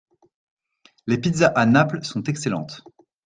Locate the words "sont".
2.03-2.23